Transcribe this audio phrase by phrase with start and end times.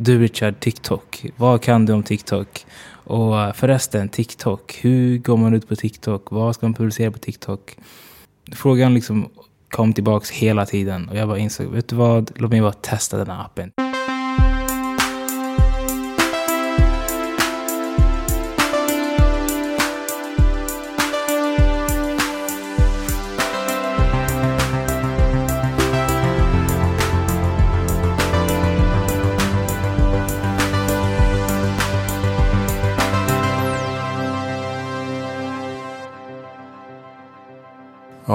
[0.00, 1.26] Du Richard, TikTok.
[1.36, 2.66] Vad kan du om TikTok?
[2.90, 4.78] Och eh, förresten, TikTok.
[4.80, 6.30] Hur går man ut på TikTok?
[6.30, 7.76] Vad ska man publicera på TikTok?
[8.52, 9.28] Frågan liksom
[9.70, 12.30] kom tillbaks hela tiden och jag bara insåg, vet du vad?
[12.34, 13.72] Låt mig bara testa den här appen.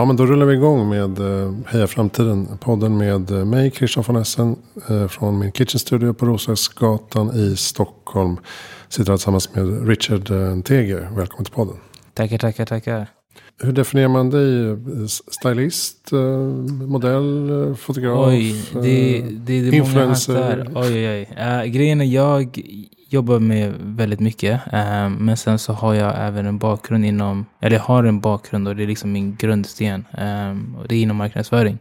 [0.03, 2.57] Ja, men då rullar vi igång med eh, Heja Framtiden.
[2.57, 4.55] Podden med eh, mig, Christian von Essen.
[4.89, 8.37] Eh, från min kitchen studio på Roslagsgatan i Stockholm.
[8.89, 10.27] Sitter här tillsammans med Richard
[10.65, 11.09] Teger.
[11.15, 11.75] Välkommen till podden.
[12.13, 13.22] Tackar, tackar, tackar.
[13.63, 14.77] Hur definierar man dig?
[15.07, 16.11] Stylist,
[16.87, 18.27] modell, fotograf?
[18.27, 20.71] Oj, det, det, det är influencer.
[20.75, 21.27] Oj, oj, oj.
[21.37, 22.59] Uh, grejen är jag
[23.09, 24.61] jobbar med väldigt mycket.
[24.73, 28.67] Uh, men sen så har jag även en bakgrund inom, eller jag har en bakgrund
[28.67, 30.05] och det är liksom min grundsten.
[30.17, 31.77] Um, och det är inom marknadsföring.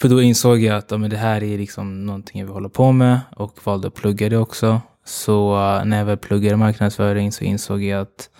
[0.00, 2.68] För då insåg jag att ja, men det här är liksom någonting jag vill hålla
[2.68, 4.80] på med och valde att plugga det också.
[5.04, 8.30] Så uh, när jag väl pluggade marknadsföring så insåg jag att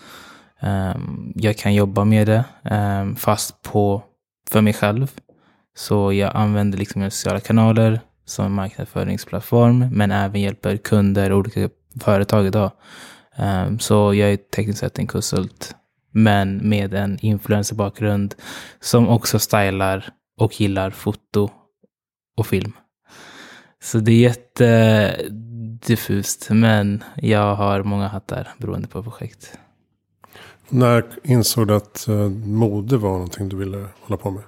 [0.59, 4.03] Ehm, jag kan jobba med det ehm, fast på,
[4.49, 5.11] för mig själv.
[5.77, 11.69] Så jag använder liksom mina sociala kanaler som marknadsföringsplattform men även hjälper kunder och olika
[12.01, 12.71] företag idag.
[13.35, 15.75] Ehm, så jag är tekniskt sett en konsult,
[16.11, 18.35] men med en influencerbakgrund
[18.79, 21.49] som också stylar och gillar foto
[22.37, 22.73] och film.
[23.83, 29.59] Så det är jättediffust, men jag har många hattar beroende på projekt.
[30.69, 34.43] När insåg du att uh, mode var någonting du ville hålla på med?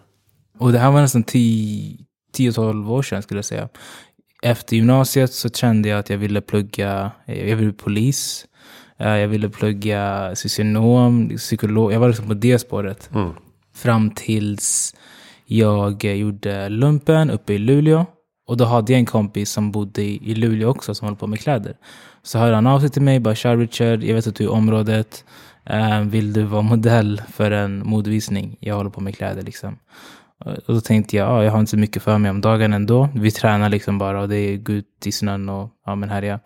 [0.60, 3.70] Och det här var nästan 10-12 år sedan skulle jag säga
[4.42, 8.46] efter gymnasiet så kände jag att jag ville plugga, jag ville bli polis.
[8.98, 11.94] Eh, jag ville plugga socionom, psykolog.
[11.94, 13.10] Jag var liksom på det spåret.
[13.14, 13.30] Mm.
[13.76, 14.96] Fram tills
[15.46, 18.06] jag gjorde lumpen uppe i Luleå.
[18.48, 21.40] Och då hade jag en kompis som bodde i Luleå också som höll på med
[21.40, 21.76] kläder.
[22.24, 24.48] Så hörde han av sig till mig, bara tja Richard, jag vet att du är
[24.48, 25.26] i området.
[25.70, 28.58] Eh, vill du vara modell för en modevisning?
[28.60, 29.80] Jag håller på med kläder liksom.
[30.46, 33.10] Och då tänkte jag, ja, jag har inte så mycket för mig om dagen ändå.
[33.16, 36.22] Vi tränar liksom bara och det är gå ut i snön och ja, men här
[36.22, 36.40] är jag.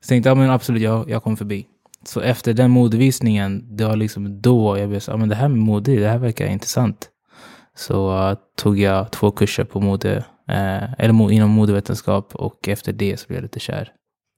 [0.00, 1.66] Så tänkte jag, men absolut, jag, jag kommer förbi.
[2.04, 5.48] Så efter den modevisningen, det var liksom då jag blev så, ja men det här
[5.48, 7.10] med mode, det här verkar intressant.
[7.74, 13.20] Så uh, tog jag två kurser på mode, eh, eller inom modevetenskap och efter det
[13.20, 13.92] så blev jag lite kär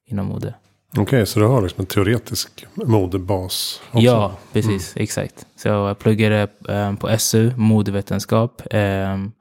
[0.07, 0.53] inom mode.
[0.93, 4.05] Okej, okay, så du har liksom en teoretisk modebas också?
[4.05, 4.95] Ja, precis.
[4.95, 5.03] Mm.
[5.03, 5.45] Exakt.
[5.55, 8.61] Så jag pluggade um, på SU, modevetenskap.
[8.71, 9.31] Um,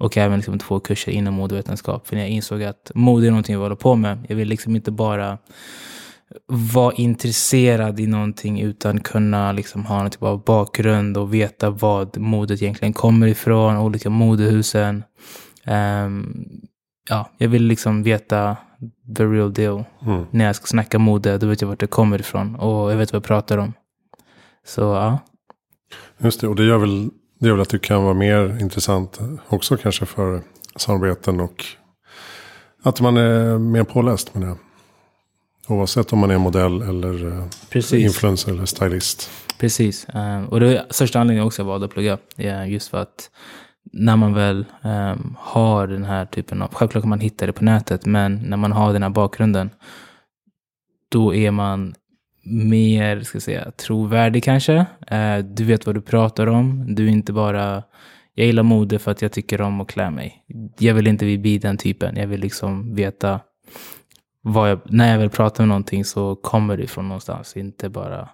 [0.00, 2.08] och även liksom två kurser inom modevetenskap.
[2.08, 4.26] För när jag insåg att mode är någonting jag håller på med.
[4.28, 5.38] Jag vill liksom inte bara
[6.46, 12.18] vara intresserad i någonting utan kunna liksom ha någon typ av bakgrund och veta vad
[12.18, 15.04] modet egentligen kommer ifrån, olika modehusen.
[15.66, 16.46] Um,
[17.08, 18.56] ja, jag vill liksom veta
[19.16, 19.84] the real deal.
[20.06, 20.26] Mm.
[20.30, 22.54] När jag ska snacka mode, då vet jag vart det kommer ifrån.
[22.54, 23.72] Och jag vet vad jag pratar om.
[24.66, 25.18] Så ja.
[26.18, 29.18] Just det, och det gör väl, det gör väl att det kan vara mer intressant
[29.48, 30.42] också kanske för
[30.76, 31.64] samarbeten och
[32.82, 34.56] att man är mer påläst med det.
[35.68, 38.04] Oavsett om man är modell eller eh, Precis.
[38.04, 39.30] influencer eller stylist.
[39.58, 42.18] Precis, uh, och det är största anledningen också jag valde att plugga.
[42.66, 43.30] Just för att
[43.92, 47.64] när man väl um, har den här typen av, självklart kan man hitta det på
[47.64, 49.70] nätet, men när man har den här bakgrunden,
[51.08, 51.94] då är man
[52.44, 54.76] mer, ska jag säga, trovärdig kanske.
[55.12, 56.94] Uh, du vet vad du pratar om.
[56.94, 57.82] Du är inte bara,
[58.34, 60.44] jag gillar mode för att jag tycker om att klä mig.
[60.78, 62.16] Jag vill inte bli den typen.
[62.16, 63.40] Jag vill liksom veta
[64.42, 68.28] vad jag, när jag väl pratar om någonting så kommer det ifrån någonstans, inte bara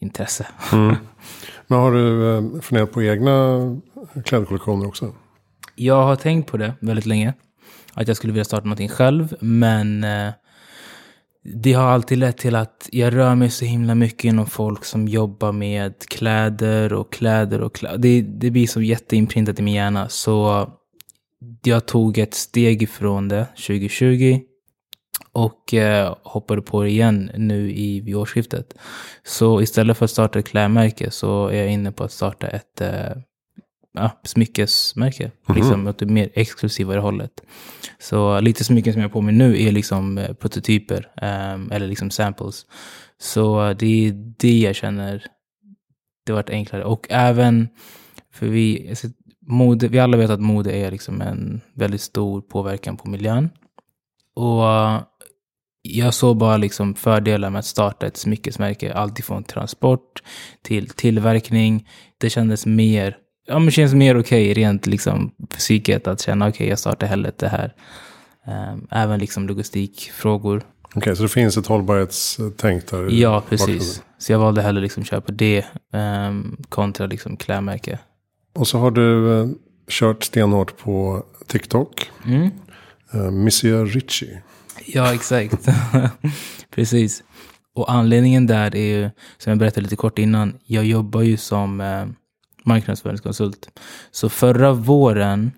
[0.00, 0.46] intresse.
[0.72, 0.96] Mm.
[1.66, 3.58] Men har du eh, funderat på egna
[4.24, 5.12] klädkollektioner också?
[5.74, 7.34] Jag har tänkt på det väldigt länge.
[7.94, 9.36] Att jag skulle vilja starta någonting själv.
[9.40, 10.32] Men eh,
[11.44, 15.08] det har alltid lett till att jag rör mig så himla mycket inom folk som
[15.08, 17.98] jobbar med kläder och kläder och kläder.
[17.98, 20.08] Det, det blir så jätteimprintat i min hjärna.
[20.08, 20.66] Så
[21.62, 24.40] jag tog ett steg ifrån det 2020
[25.32, 28.74] och eh, hoppade på det igen nu i vid årsskiftet.
[29.22, 32.80] Så istället för att starta ett klädmärke så är jag inne på att starta ett
[32.80, 33.12] eh,
[33.92, 35.30] ja, smyckesmärke.
[35.48, 35.60] Mm.
[35.60, 37.42] Liksom åt det mer exklusivare hållet.
[37.98, 41.08] Så lite smycken som jag har på mig nu är liksom eh, prototyper.
[41.54, 42.66] Um, eller liksom samples.
[43.18, 45.26] Så det är det jag känner.
[46.26, 46.84] Det har varit enklare.
[46.84, 47.68] Och även,
[48.32, 49.06] för vi, alltså,
[49.46, 53.50] mode, vi alla vet att mode är liksom en väldigt stor påverkan på miljön.
[54.40, 55.02] Och
[55.82, 58.92] jag såg bara liksom fördelar med att starta ett smyckesmärke.
[58.94, 60.22] Alltifrån transport
[60.62, 61.88] till tillverkning.
[62.18, 63.16] Det kändes mer,
[63.46, 67.06] ja men känns mer okej okay, rent liksom psyket att känna okej okay, jag startar
[67.06, 67.74] hellre det här.
[68.46, 70.56] Um, även liksom logistikfrågor.
[70.82, 73.10] Okej, okay, så det finns ett hållbarhetstänk där?
[73.10, 74.02] Ja, precis.
[74.18, 77.98] Så jag valde hellre liksom köra på det um, kontra liksom klädmärke.
[78.54, 79.50] Och så har du uh,
[79.90, 82.10] kört stenhårt på TikTok.
[82.26, 82.50] Mm.
[83.14, 84.42] Uh, Monsieur Richie.
[84.86, 85.68] Ja, exakt.
[86.70, 87.22] Precis.
[87.74, 91.80] Och anledningen där är ju, som jag berättade lite kort innan, jag jobbar ju som
[91.80, 92.06] eh,
[92.64, 93.80] marknadsföringskonsult.
[94.10, 95.52] Så förra våren,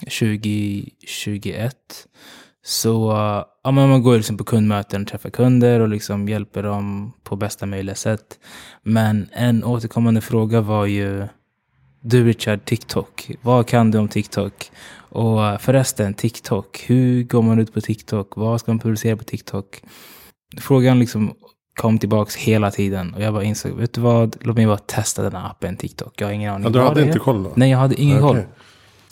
[0.00, 1.76] 2021,
[2.64, 3.12] så
[3.64, 7.36] ja, men man går liksom på kundmöten och träffar kunder och liksom hjälper dem på
[7.36, 8.38] bästa möjliga sätt.
[8.82, 11.28] Men en återkommande fråga var ju,
[12.08, 14.70] du Richard, TikTok, vad kan du om TikTok?
[14.98, 16.84] Och förresten, TikTok.
[16.86, 18.36] Hur går man ut på TikTok?
[18.36, 19.82] Vad ska man publicera på TikTok?
[20.60, 21.34] Frågan liksom
[21.74, 23.14] kom tillbaks hela tiden.
[23.14, 24.36] Och jag bara insåg, vet du vad?
[24.40, 26.20] Låt mig bara testa den här appen TikTok.
[26.20, 26.64] Jag har ingen aning.
[26.64, 27.52] Ja, du hade inte koll då?
[27.54, 28.42] Nej, jag hade ingen okay.
[28.42, 28.52] koll.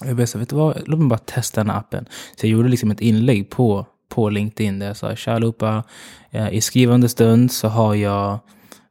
[0.09, 0.83] Jag bara, vet du vad?
[0.87, 2.07] Låt mig bara testa den här appen.
[2.37, 5.83] Så jag gjorde liksom ett inlägg på, på LinkedIn där jag sa, tja allihopa.
[6.31, 8.39] Eh, I skrivande stund så har jag,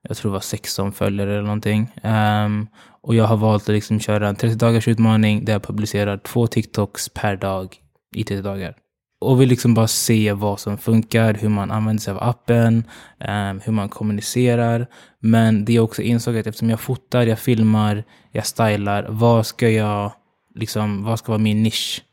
[0.02, 1.92] jag tror det var 16 följare eller någonting.
[2.04, 2.68] Um,
[3.04, 6.48] och jag har valt att liksom köra en 30 dagars utmaning där jag publicerar två
[6.48, 7.76] TikToks per dag
[8.16, 8.76] i 30 dagar.
[9.22, 12.84] Och vill liksom bara se vad som funkar, hur man använder sig av appen,
[13.20, 14.88] um, hur man kommunicerar.
[15.20, 19.70] Men det jag också insåg att eftersom jag fotar, jag filmar, jag stylar, vad ska
[19.70, 20.12] jag,
[20.56, 22.04] liksom, vad ska vara min nisch?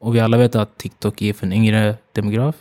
[0.00, 2.54] Och vi alla vet att TikTok är för en yngre demograf.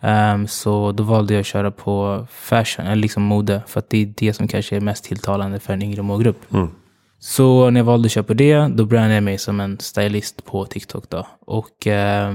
[0.00, 4.02] Um, så då valde jag att köra på fashion, eller liksom mode, för att det
[4.02, 6.52] är det som kanske är mest tilltalande för en yngre målgrupp.
[6.52, 6.70] Mm.
[7.18, 10.64] Så när jag valde att köpa det, då brände jag mig som en stylist på
[10.64, 11.10] TikTok.
[11.10, 11.26] Då.
[11.40, 12.34] Och, eh,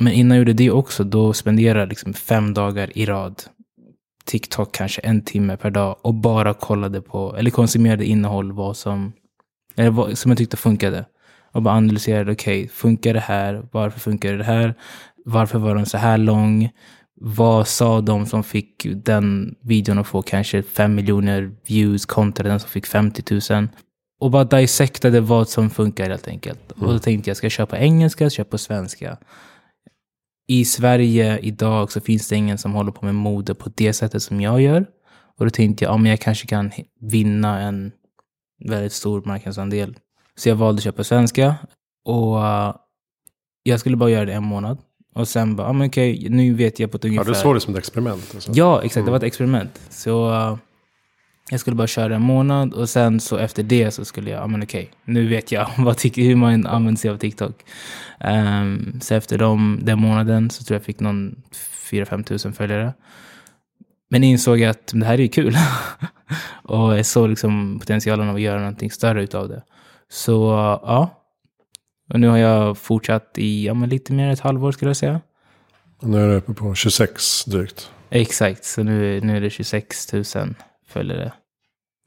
[0.00, 3.42] men innan jag gjorde det också, då spenderade jag liksom fem dagar i rad
[4.24, 9.12] TikTok kanske en timme per dag och bara kollade på, eller konsumerade innehåll vad som,
[9.76, 11.04] eller vad, som jag tyckte funkade.
[11.52, 13.68] Och bara analyserade, okej, okay, funkar det här?
[13.72, 14.74] Varför funkar det här?
[15.24, 16.70] Varför var den så här lång?
[17.22, 22.60] Vad sa de som fick den videon att få kanske 5 miljoner views kontra den
[22.60, 23.68] som fick 50 000?
[24.20, 26.72] Och bara dissektade vad som funkar helt enkelt.
[26.76, 26.86] Mm.
[26.86, 29.18] Och då tänkte jag, ska jag köra på engelska, ska jag på svenska?
[30.48, 34.22] I Sverige idag så finns det ingen som håller på med mode på det sättet
[34.22, 34.86] som jag gör.
[35.38, 36.70] Och då tänkte jag, ja men jag kanske kan
[37.00, 37.92] vinna en
[38.64, 39.96] väldigt stor marknadsandel.
[40.36, 41.54] Så jag valde att köpa svenska.
[42.04, 42.74] Och uh,
[43.62, 44.78] jag skulle bara göra det en månad.
[45.12, 47.24] Och sen bara, ah, men okej, nu vet jag på ett ungefär.
[47.24, 48.30] Ja, du såg det som ett experiment?
[48.34, 48.52] Alltså.
[48.54, 48.96] Ja, exakt.
[48.96, 49.04] Mm.
[49.04, 49.80] Det var ett experiment.
[49.90, 50.56] Så uh,
[51.50, 54.46] jag skulle bara köra en månad och sen så efter det så skulle jag, ah,
[54.46, 57.64] men okej, nu vet jag vad, hur man använder sig av TikTok.
[58.20, 61.42] Um, så efter de, den månaden så tror jag fick någon
[61.90, 62.94] 4-5 tusen följare.
[64.08, 65.56] Men insåg att det här är kul.
[66.62, 69.62] och jag såg liksom potentialen av att göra någonting större utav det.
[70.08, 71.19] Så uh, ja,
[72.10, 74.96] och nu har jag fortsatt i ja, men lite mer än ett halvår skulle jag
[74.96, 75.20] säga.
[75.98, 77.90] Och nu är du uppe på 26 drygt.
[78.10, 80.24] Exakt, så nu, nu är det 26 000
[80.88, 81.32] följare.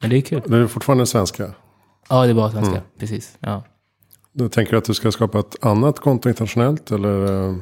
[0.02, 0.42] Men det är kul.
[0.46, 1.54] Det är fortfarande svenska?
[2.10, 2.72] Ja, det är bara svenska.
[2.72, 2.84] Mm.
[3.00, 3.38] Precis.
[3.40, 3.64] Ja.
[4.32, 6.92] Du tänker att du ska skapa ett annat konto internationellt?
[6.92, 7.56] Eller eh,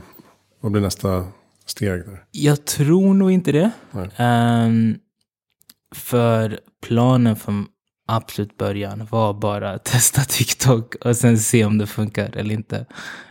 [0.62, 1.28] vad blir nästa
[1.66, 2.06] steg?
[2.06, 2.24] Där?
[2.32, 3.72] Jag tror nog inte det.
[4.20, 5.00] Um,
[5.96, 7.54] för planen för
[8.08, 12.86] absolut början var bara att testa TikTok och sen se om det funkar eller inte.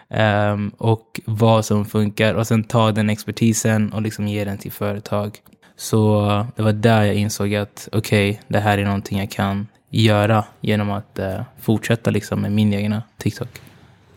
[0.09, 4.73] Um, och vad som funkar och sen ta den expertisen och liksom ge den till
[4.73, 5.39] företag.
[5.77, 9.67] Så det var där jag insåg att okej, okay, det här är någonting jag kan
[9.91, 13.49] göra genom att uh, fortsätta liksom med min egna TikTok.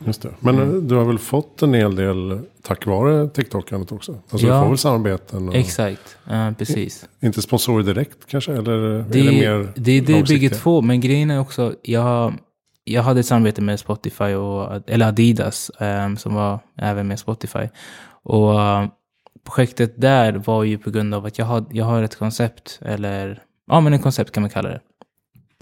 [0.06, 0.30] Just det.
[0.40, 0.88] Men mm.
[0.88, 4.12] du har väl fått en hel del tack vare TikTokandet också?
[4.12, 5.50] Alltså ja, du får väl samarbeten?
[5.50, 5.56] Och...
[5.56, 7.06] Exakt, uh, precis.
[7.22, 8.52] Inte sponsorer direkt kanske?
[8.52, 12.34] Eller det, är det mer Det, det är bägge två, men grejen är också, jag,
[12.84, 17.70] jag hade ett samarbete med Spotify, och, eller Adidas, um, som var även med Spotify.
[18.24, 18.86] Och uh,
[19.46, 23.42] projektet där var ju på grund av att jag har, jag har ett koncept, eller
[23.68, 24.80] ja men en koncept kan man kalla det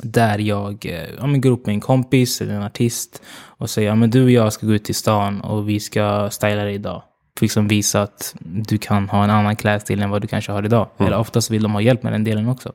[0.04, 3.90] där jag eh, ja, men går upp med en kompis eller en artist och säger
[3.90, 6.76] ja, men du och jag ska gå ut till stan och vi ska styla dig
[6.76, 7.04] idag.
[7.38, 10.66] För liksom visa att du kan ha en annan klädstil än vad du kanske har
[10.66, 10.90] idag.
[10.98, 11.08] Mm.
[11.08, 12.74] Eller oftast vill de ha hjälp med den delen också.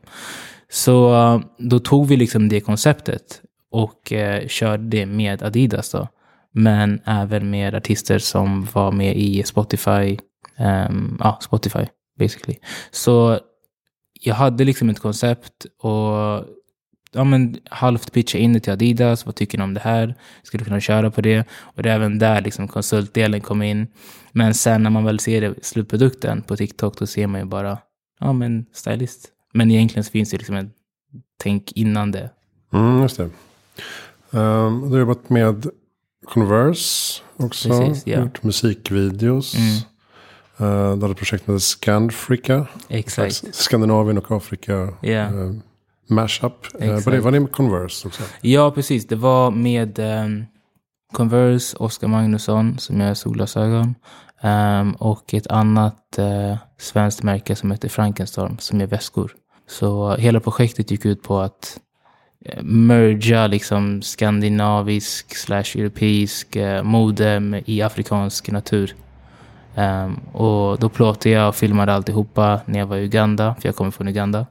[0.68, 3.40] Så eh, då tog vi liksom det konceptet
[3.70, 6.08] och eh, körde det med Adidas då.
[6.52, 10.18] Men även med artister som var med i Spotify.
[10.58, 11.86] Um, ja, Spotify
[12.18, 12.58] basically.
[12.90, 13.38] Så
[14.20, 16.44] jag hade liksom ett koncept och
[17.16, 19.26] ja, men, halvt pitcha in det till Adidas.
[19.26, 20.14] Vad tycker ni om det här?
[20.42, 21.44] Skulle kunna köra på det?
[21.50, 23.86] Och det är även där liksom konsultdelen kom in.
[24.32, 27.78] Men sen när man väl ser det, slutprodukten på TikTok, då ser man ju bara,
[28.20, 29.28] ja men stylist.
[29.52, 30.70] Men egentligen så finns det liksom en
[31.42, 32.30] tänk innan det.
[32.72, 33.30] Mm, just det.
[34.30, 35.66] Um, du har jobbat med
[36.26, 37.68] Converse också.
[37.68, 38.20] Precis, ja.
[38.20, 39.54] Gjort musikvideos.
[39.54, 39.76] Mm.
[40.60, 42.66] Uh, du hade ett projekt med Scandfrica.
[42.88, 43.54] Exakt.
[43.54, 44.94] Skandinavien och Afrika.
[45.02, 45.34] Yeah.
[45.34, 45.56] Uh,
[46.08, 46.66] mashup.
[46.82, 48.22] Uh, var, det, var det med Converse också?
[48.40, 49.06] Ja, precis.
[49.06, 50.46] Det var med um,
[51.12, 53.94] Converse, Oskar Magnusson som gör solglasögon.
[54.42, 59.32] Um, och ett annat uh, svenskt märke som heter Frankenstorm som gör väskor.
[59.68, 61.80] Så uh, hela projektet gick ut på att
[62.48, 68.94] uh, merga liksom skandinavisk slash europeisk uh, mode i afrikansk natur.
[69.74, 73.76] Um, och då plåtade jag och filmade alltihopa när jag var i Uganda, för jag
[73.76, 74.46] kommer från Uganda.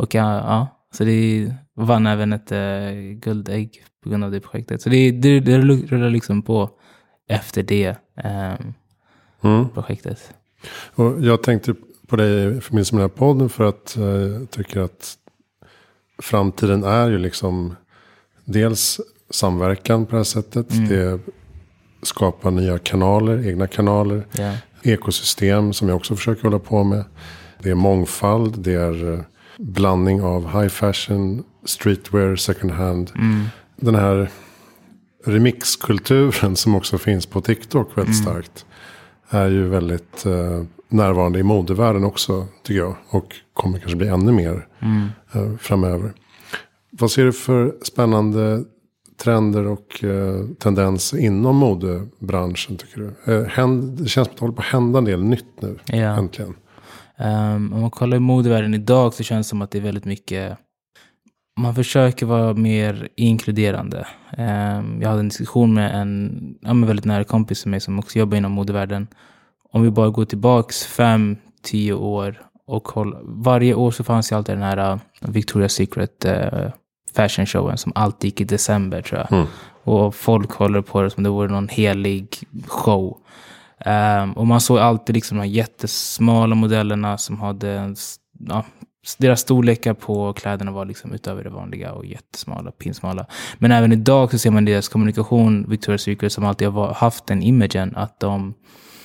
[0.00, 4.82] Och ja, ja så det vann även ett uh, guldägg på grund av det projektet.
[4.82, 6.70] Så det, det, det rullar liksom på
[7.28, 8.74] efter det um,
[9.42, 9.68] mm.
[9.68, 10.34] projektet.
[10.94, 11.74] Och jag tänkte
[12.06, 15.14] på dig för min som den här podden för att uh, jag tycker att
[16.22, 17.76] framtiden är ju liksom
[18.44, 20.72] dels samverkan på det här sättet.
[20.72, 20.88] Mm.
[20.88, 21.20] Det
[22.02, 24.26] skapa nya kanaler, egna kanaler.
[24.38, 24.56] Yeah.
[24.82, 27.04] Ekosystem som jag också försöker hålla på med.
[27.62, 29.20] Det är mångfald, det är eh,
[29.60, 33.12] blandning av high fashion, streetwear, second hand.
[33.14, 33.44] Mm.
[33.76, 34.30] Den här
[35.24, 38.26] remixkulturen som också finns på TikTok väldigt mm.
[38.26, 38.64] starkt.
[39.30, 42.96] Är ju väldigt uh, närvarande i modevärlden också tycker jag.
[43.10, 45.08] Och kommer kanske bli ännu mer mm.
[45.36, 46.12] uh, framöver.
[46.90, 48.64] Vad ser du för spännande
[49.20, 53.32] trender och eh, tendenser inom modebranschen tycker du?
[53.32, 55.78] Eh, händ, det känns som att det håller på att hända en del nytt nu.
[55.86, 55.96] Ja.
[55.96, 56.54] Äntligen.
[57.24, 60.04] Um, om man kollar i modevärlden idag så känns det som att det är väldigt
[60.04, 60.58] mycket
[61.60, 64.06] man försöker vara mer inkluderande.
[64.38, 67.98] Um, jag hade en diskussion med en ja, med väldigt nära kompis med mig som
[67.98, 69.08] också jobbar inom modevärlden.
[69.72, 74.36] Om vi bara går tillbaks fem, tio år och kolla, varje år så fanns ju
[74.36, 76.70] alltid den här uh, Victoria's Secret uh,
[77.16, 79.32] fashion showen som alltid gick i december tror jag.
[79.32, 79.46] Mm.
[79.84, 83.18] Och folk håller på det som det vore någon helig show.
[83.86, 87.94] Um, och man såg alltid liksom de här jättesmala modellerna som hade,
[88.38, 88.64] ja,
[89.18, 93.26] deras storlekar på kläderna var liksom utöver det vanliga och jättesmala, pinsmala.
[93.58, 97.42] Men även idag så ser man deras kommunikation, Victoria's Secret, som alltid har haft den
[97.42, 98.54] imagen att de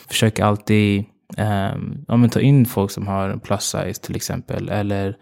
[0.07, 1.05] försöker alltid
[1.37, 4.69] um, ja, ta in folk som har plus size till exempel.
[4.69, 5.17] Eller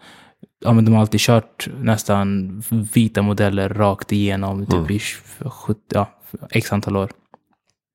[0.64, 2.62] ja, men de har alltid kört nästan
[2.94, 4.90] vita modeller rakt igenom typ mm.
[4.90, 5.00] i
[5.50, 6.08] 70, ja,
[6.50, 7.10] x antal år.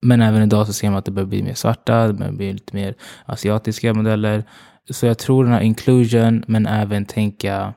[0.01, 2.53] Men även idag så ser man att det börjar bli mer svarta, det börjar bli
[2.53, 4.43] lite mer asiatiska modeller.
[4.89, 7.73] Så jag tror den här inclusion, men även tänka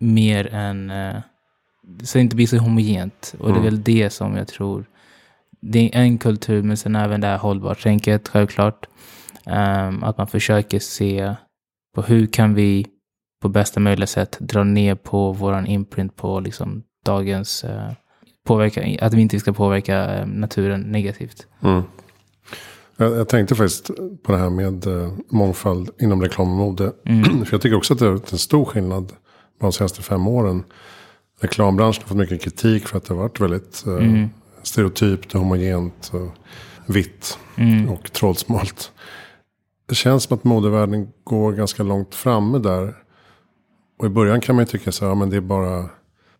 [0.00, 1.16] mer än, eh,
[2.02, 3.34] så det inte blir så homogent.
[3.38, 3.52] Och mm.
[3.52, 3.74] det är mm.
[3.74, 4.84] väl det som jag tror,
[5.60, 8.86] det är en kultur, men sen även det här hållbart-tänket, självklart.
[9.46, 11.34] Um, att man försöker se
[11.94, 12.86] på hur kan vi
[13.42, 17.92] på bästa möjliga sätt dra ner på våran imprint på liksom dagens eh,
[18.44, 21.46] påverka, att vi inte ska påverka eh, naturen negativt.
[21.60, 21.82] Mm.
[22.96, 23.90] Jag, jag, tänkte faktiskt
[24.22, 26.92] på det här med eh, mångfald inom reklam och mode.
[27.04, 27.24] Mm.
[27.44, 29.12] För jag tycker också att det är en stor skillnad
[29.60, 30.64] de senaste fem åren.
[31.40, 34.28] Reklambranschen har fått mycket kritik för att det har varit väldigt eh, mm.
[34.62, 36.30] stereotypt, homogent, och
[36.86, 37.88] vitt mm.
[37.88, 38.92] och trollsmalt.
[39.88, 42.94] Det känns som att modevärlden går ganska långt framme där.
[43.98, 45.88] Och i början kan man ju tycka så här, ja, men det är bara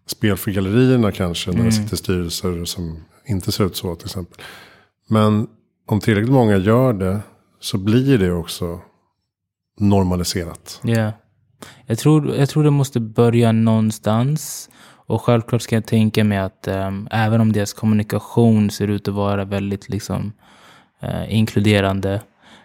[0.06, 1.50] spel för gallerierna kanske.
[1.50, 1.66] När mm.
[1.66, 4.44] det sitter styrelser som inte ser ut så till exempel.
[5.08, 5.46] Men
[5.86, 7.20] om tillräckligt många gör det
[7.60, 8.80] så blir det också
[9.80, 10.80] normaliserat.
[10.82, 10.90] Ja.
[10.90, 11.12] Yeah.
[11.86, 14.70] Jag, tror, jag tror det måste börja någonstans.
[15.06, 19.14] Och självklart ska jag tänka mig att um, även om deras kommunikation ser ut att
[19.14, 20.32] vara väldigt liksom,
[21.02, 22.20] uh, inkluderande.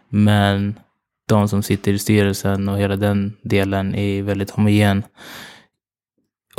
[0.10, 0.80] Men
[1.28, 5.04] de som sitter i styrelsen och hela den delen är väldigt homogen.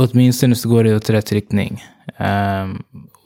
[0.02, 1.84] Åtminstone så går det åt rätt riktning.
[2.18, 2.82] Um,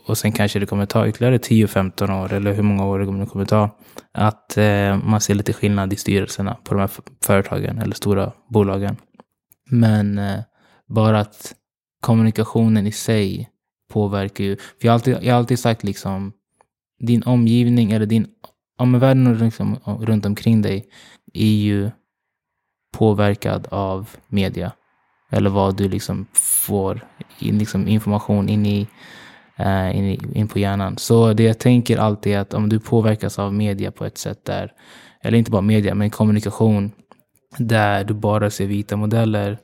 [0.07, 3.45] och sen kanske det kommer ta ytterligare 10-15 år, eller hur många år det kommer
[3.45, 3.71] ta,
[4.13, 6.91] att uh, man ser lite skillnad i styrelserna på de här
[7.25, 8.97] företagen eller stora bolagen.
[9.71, 10.41] Men uh,
[10.89, 11.55] bara att
[12.01, 13.51] kommunikationen i sig
[13.93, 14.57] påverkar ju.
[14.57, 16.33] För jag har alltid, jag har alltid sagt liksom,
[17.01, 18.27] din omgivning eller din
[18.79, 20.85] omvärlden liksom, runt omkring dig
[21.35, 21.91] är ju
[22.97, 24.73] påverkad av media.
[25.31, 27.01] Eller vad du liksom får
[27.39, 28.87] in, liksom information in, i,
[29.61, 30.99] uh, in, i, in på hjärnan.
[30.99, 34.45] Så det jag tänker alltid är att om du påverkas av media på ett sätt
[34.45, 34.73] där,
[35.23, 36.93] eller inte bara media, men kommunikation,
[37.59, 39.59] där du bara ser vita modeller,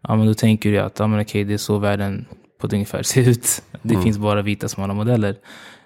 [0.00, 2.26] ja, men då tänker du att ja, men okej, det är så världen
[2.60, 3.62] på ett ungefär ser ut.
[3.82, 4.04] Det Mm.
[4.04, 5.36] finns bara vita smala modeller.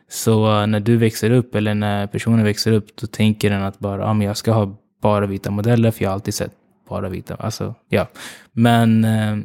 [0.08, 3.78] Så eh, när du växer upp eller när personen växer upp, då tänker den att
[3.78, 6.52] bara, ja, men jag ska ha bara vita modeller, för jag har alltid sett
[6.92, 7.34] bara vita.
[7.34, 8.08] Alltså, ja.
[8.52, 9.36] Men eh,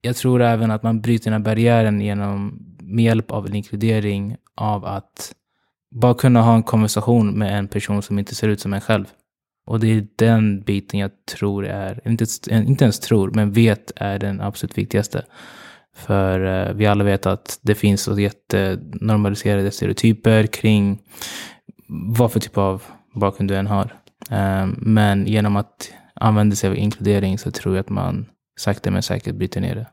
[0.00, 4.36] jag tror även att man bryter den här barriären genom, med hjälp av en inkludering
[4.54, 5.32] av att
[5.94, 9.04] bara kunna ha en konversation med en person som inte ser ut som en själv.
[9.66, 14.18] Och det är den biten jag tror är, inte, inte ens tror, men vet är
[14.18, 15.24] den absolut viktigaste.
[15.96, 20.98] För eh, vi alla vet att det finns så jättenormaliserade stereotyper kring
[21.88, 22.82] vad för typ av
[23.14, 23.94] bakgrund du än har.
[24.30, 28.26] Eh, men genom att använda sig av inkludering så tror jag att man
[28.60, 29.86] sakta men säkert bryter ner det.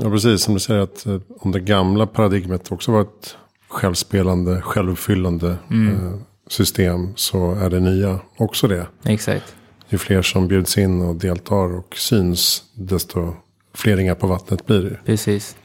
[0.00, 0.42] Ja, precis.
[0.42, 3.36] Som du säger att eh, om det gamla paradigmet också var ett
[3.68, 6.06] självspelande, självuppfyllande Mm.
[6.06, 8.86] eh, system så är det nya också det.
[9.04, 9.56] Exakt.
[9.88, 13.34] Ju fler som bjuds in och deltar och syns, desto
[13.74, 14.98] fler ringar på vattnet blir det.
[15.04, 15.56] Precis.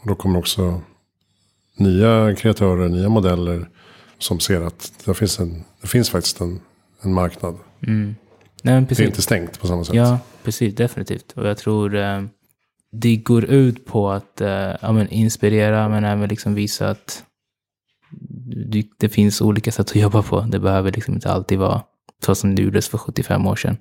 [0.00, 0.80] Och då kommer också
[1.76, 3.68] nya kreatörer, nya modeller
[4.18, 6.60] som ser att det finns, en, det finns faktiskt en,
[7.02, 7.58] en marknad.
[7.86, 8.14] Mm.
[8.62, 9.02] Nej, men Det precis.
[9.02, 9.94] är inte stängt på samma sätt.
[9.94, 10.74] Ja, precis.
[10.74, 11.32] Definitivt.
[11.36, 12.22] Och jag tror eh,
[12.92, 14.48] det går ut på att eh,
[14.82, 17.24] ja, men inspirera, men även liksom visa att
[18.66, 20.40] det, det finns olika sätt att jobba på.
[20.40, 21.82] Det behöver liksom inte alltid vara
[22.26, 23.76] så som det gjordes för 75 år sedan.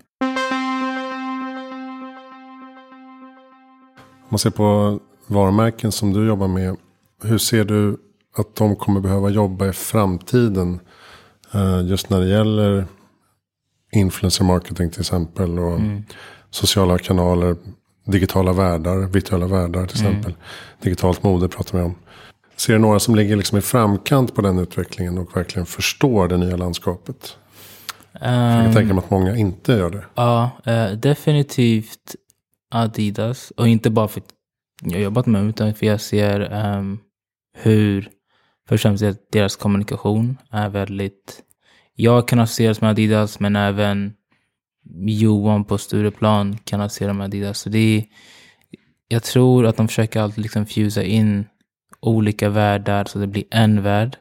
[4.23, 6.75] Om man ser på varumärken som du jobbar med.
[7.23, 7.97] Hur ser du
[8.37, 10.79] att de kommer behöva jobba i framtiden?
[11.53, 12.85] Eh, Just när det gäller
[13.91, 15.59] influencer marketing till exempel.
[15.59, 15.79] Och
[16.49, 17.55] sociala kanaler,
[18.05, 20.33] digitala världar, virtuella världar till exempel.
[20.81, 21.95] Digitalt mode pratar vi om.
[22.55, 26.37] Ser du några som ligger liksom i framkant på den utvecklingen och verkligen förstår det
[26.37, 27.37] nya landskapet?
[28.13, 30.05] Jag kan Ehm, tänka mig att många inte gör det.
[30.15, 32.15] Ja, eh, definitivt
[32.71, 33.51] Adidas.
[33.57, 34.27] Och inte bara för att
[34.83, 36.99] jag jobbat med dem, utan för jag ser ehm,
[37.57, 38.09] hur,
[38.69, 41.41] först och främst deras kommunikation är väldigt,
[42.01, 44.13] jag kan associeras med Adidas, men även
[45.05, 47.59] Johan på Stureplan kan associera med Adidas.
[47.59, 48.03] Så det är,
[49.07, 51.45] jag tror att de försöker alltid liksom fusa in
[51.99, 54.17] olika världar så det blir en värld.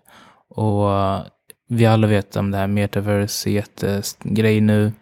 [0.49, 1.23] Och eh,
[1.69, 4.93] vi alla vet om det här metaverse är jättegrej nu.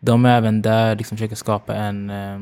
[0.00, 2.40] De är även där liksom försöker skapa en, eh,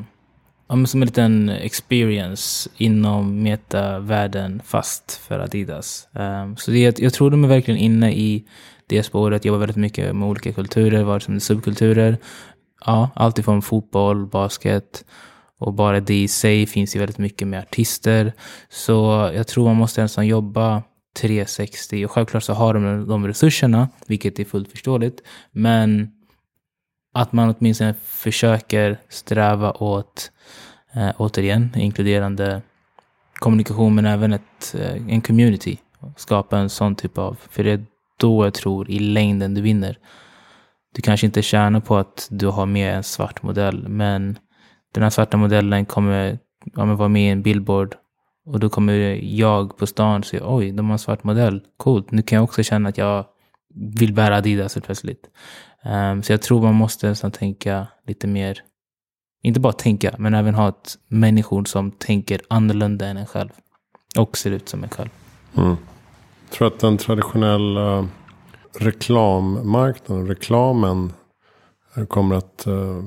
[0.67, 6.07] ja, men som en liten experience inom metavärlden fast för Adidas.
[6.11, 8.45] Um, så det, jag tror de är verkligen inne i
[8.87, 12.17] det spåret, jobbar väldigt mycket med olika kulturer, vare sig subkulturer.
[12.85, 15.05] Ja, allt ifrån fotboll, basket
[15.59, 18.33] och bara det i sig finns ju väldigt mycket med artister.
[18.69, 20.83] Så jag tror man måste nästan jobba
[21.17, 25.21] 360 och självklart så har de de resurserna, vilket är fullt förståeligt.
[25.51, 26.11] Men
[27.13, 30.31] att man åtminstone försöker sträva åt,
[30.93, 32.61] eh, återigen, inkluderande
[33.33, 35.77] kommunikation men även ett, eh, en community.
[36.15, 37.81] Skapa en sån typ av, för det
[38.17, 39.97] då jag tror i längden du vinner.
[40.93, 44.39] Du kanske inte tjänar på att du har med en svart modell, men
[44.93, 46.39] den här svarta modellen kommer
[46.75, 47.95] ja, men vara med i en billboard
[48.45, 52.11] och då kommer jag på stan säga oj, de har en svart modell, coolt.
[52.11, 53.25] Nu kan jag också känna att jag
[53.99, 55.29] vill bära Adidas helt plötsligt.
[55.83, 58.59] Um, så jag tror man måste nästan tänka lite mer,
[59.43, 63.49] inte bara tänka, men även ha ett människor som tänker annorlunda än en själv.
[64.17, 65.09] Och ser ut som en själv.
[65.57, 65.77] Mm.
[66.49, 68.07] Jag tror att den traditionella
[68.79, 71.13] reklammarknaden, reklamen
[71.95, 73.03] eh, kommer att eh,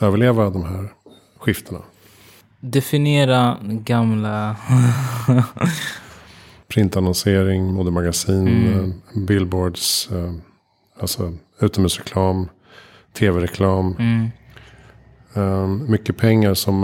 [0.00, 0.92] överleva de här
[1.38, 1.78] skiftena.
[2.60, 4.56] Definiera gamla...
[6.68, 8.84] Printannonsering, modemagasin, Mm.
[8.84, 10.08] eh, billboards,
[11.00, 12.48] alltså utomhusreklam,
[13.18, 13.96] tv-reklam.
[13.98, 14.30] mm,
[15.90, 16.80] mycket pengar som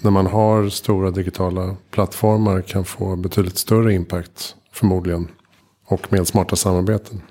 [0.00, 5.28] när man har stora digitala plattformar kan få betydligt större impact förmodligen.
[5.86, 7.22] Och med smarta samarbeten.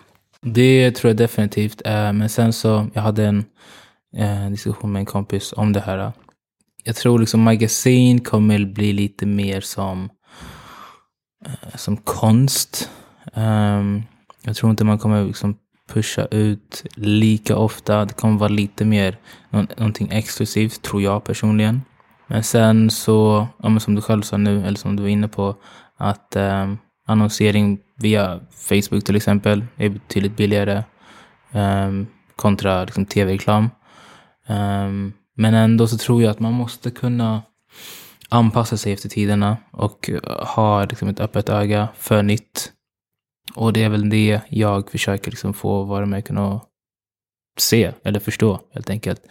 [0.42, 1.82] det tror jag definitivt.
[1.86, 3.46] Eh, men sen så, jag hade en
[4.18, 6.12] eh, diskussion med en kompis om det här.
[6.84, 10.10] Jag tror liksom magasin kommer bli lite mer som,
[11.46, 12.90] eh, som konst.
[13.34, 14.04] Ehm,
[14.42, 15.56] jag tror inte man kommer liksom
[15.90, 18.06] pusha ut lika ofta.
[18.06, 19.18] Det kommer vara lite mer
[19.50, 21.82] någonting exklusivt, tror jag personligen.
[22.28, 25.28] Men sen så, ja, men som du själv sa nu, eller som du var inne
[25.28, 25.56] på,
[25.98, 30.84] att ehm, annonsering via Facebook till exempel är betydligt billigare
[31.52, 33.70] um, kontra liksom, tv-reklam.
[34.48, 37.42] Um, men ändå så tror jag att man måste kunna
[38.30, 42.72] anpassa sig efter tiderna och eh, ha liksom, ett öppet öga för nytt.
[43.56, 46.70] Och det är väl det jag försöker liksom, få varumärken att
[47.58, 49.22] se eller förstå helt enkelt.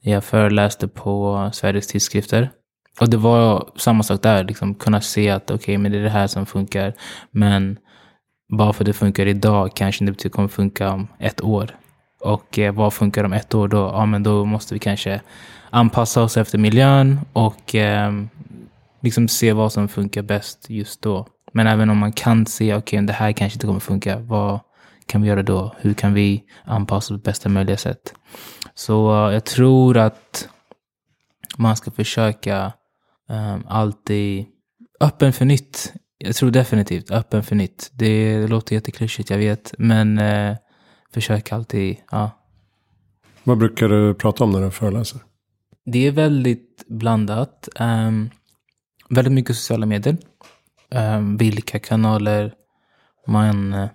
[0.00, 2.50] Jag föreläste på Sveriges tidskrifter.
[3.00, 6.02] Och det var samma sak där, liksom kunna se att okej, okay, men det är
[6.02, 6.92] det här som funkar.
[7.30, 7.78] Men
[8.52, 11.76] bara för att det funkar idag kanske det inte kommer funka om ett år.
[12.20, 13.76] Och eh, vad funkar om ett år då?
[13.76, 15.20] Ja, men då måste vi kanske
[15.70, 18.12] anpassa oss efter miljön och eh,
[19.00, 21.26] liksom se vad som funkar bäst just då.
[21.52, 24.18] Men även om man kan se, okej, okay, det här kanske inte kommer funka.
[24.18, 24.60] Vad
[25.06, 25.74] kan vi göra då?
[25.78, 28.14] Hur kan vi anpassa oss på bästa möjliga sätt?
[28.74, 30.48] Så eh, jag tror att
[31.56, 32.72] man ska försöka
[33.28, 34.46] um, alltid
[35.00, 35.92] öppen för nytt.
[36.18, 37.90] Jag tror definitivt öppen för nytt.
[37.94, 39.74] Det, det låter jätteklyschigt, jag vet.
[39.78, 40.56] Men uh,
[41.12, 42.30] försök alltid, ja.
[43.44, 45.20] Vad brukar du prata om när du föreläser?
[45.84, 47.68] Det är väldigt blandat.
[47.80, 48.30] Um,
[49.10, 50.16] väldigt mycket sociala medier.
[50.90, 52.54] Um, vilka kanaler
[53.26, 53.88] man uh,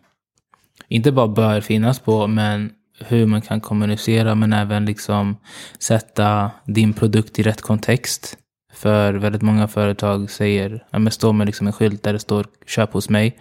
[0.88, 5.38] inte bara bör finnas på, men hur man kan kommunicera, men även liksom
[5.80, 8.38] sätta din produkt i rätt kontext.
[8.74, 12.46] För väldigt många företag säger, ja men står med liksom en skylt där det står
[12.68, 13.38] köp hos mig.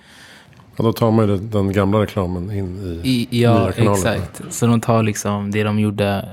[0.77, 3.97] Ja, då tar man ju den gamla reklamen in i, I Ja, nya kanaler.
[3.97, 4.43] exakt.
[4.55, 6.29] Så de tar liksom det de gjorde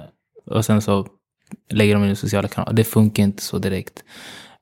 [0.45, 1.07] och sen så
[1.69, 2.73] lägger de in i sociala kanaler.
[2.73, 4.03] Det funkar inte så direkt.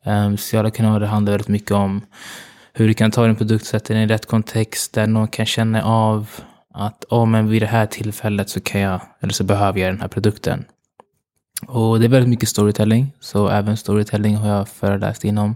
[0.05, 2.01] Um, sociala kanaler handlar väldigt mycket om
[2.73, 5.83] hur du kan ta din produkt sätta den i rätt kontext där någon kan känna
[5.83, 6.29] av
[6.73, 10.01] att oh, men vid det här tillfället så kan jag, eller så behöver jag den
[10.01, 10.65] här produkten.
[11.67, 15.55] Och det är väldigt mycket storytelling, så även storytelling har jag föreläst inom.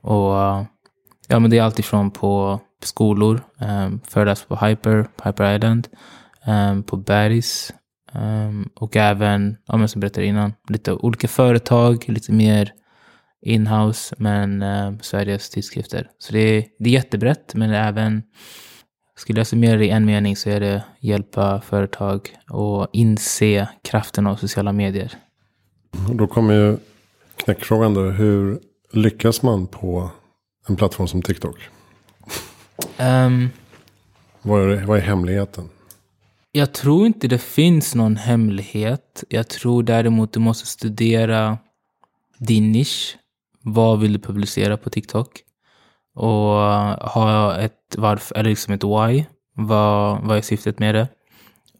[0.00, 0.34] Och
[1.28, 5.88] ja, men det är alltifrån på skolor, um, föreläst på Hyper, Hyper Island,
[6.46, 7.72] um, på Bergs
[8.12, 12.72] um, och även, ja, men som jag berättade innan, lite olika företag, lite mer
[13.44, 16.10] inhouse, men eh, Sveriges tidskrifter.
[16.18, 18.22] Så det är, det är jättebrett, men det är även,
[19.16, 24.26] skulle jag summera det i en mening så är det hjälpa företag och inse kraften
[24.26, 25.12] av sociala medier.
[26.08, 26.76] Och då kommer ju
[27.36, 28.60] knäckfrågan då, hur
[28.92, 30.10] lyckas man på
[30.68, 31.56] en plattform som TikTok?
[32.98, 33.50] Um,
[34.42, 35.68] vad, är, vad är hemligheten?
[36.52, 39.24] Jag tror inte det finns någon hemlighet.
[39.28, 41.58] Jag tror däremot du måste studera
[42.38, 43.16] din nisch.
[43.62, 45.40] Vad vill du publicera på TikTok?
[46.14, 46.24] Och
[47.10, 49.24] ha ett varför, eller liksom ett why.
[49.54, 51.08] Vad, vad är syftet med det?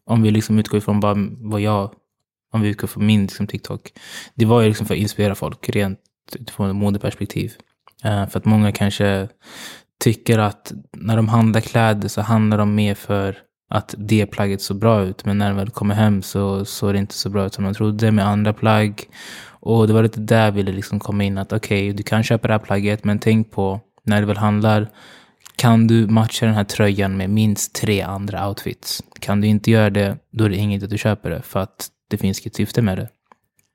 [0.07, 1.95] Om vi liksom utgår ifrån bara vad jag,
[2.55, 3.93] om vi utgår från min liksom TikTok.
[4.35, 5.99] Det var ju liksom för att inspirera folk rent
[6.35, 7.53] utifrån ett modeperspektiv.
[8.05, 9.29] Uh, för att många kanske
[10.01, 13.39] tycker att när de handlar kläder så handlar de mer för
[13.71, 15.25] att det plagget såg bra ut.
[15.25, 17.75] Men när de väl kommer hem så såg det inte så bra ut som de
[17.75, 19.03] trodde med andra plagg.
[19.47, 22.23] Och det var lite där jag ville liksom komma in att okej, okay, du kan
[22.23, 24.89] köpa det här plagget, men tänk på när du väl handlar,
[25.57, 29.03] kan du matcha den här tröjan med minst tre andra outfits?
[29.21, 31.89] Kan du inte göra det, då är det inget att du köper det, för att
[32.15, 33.09] det finns inget syfte med det.